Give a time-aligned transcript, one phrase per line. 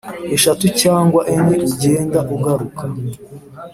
[0.35, 2.83] eshatu cyangwa enye ugenda ugaruka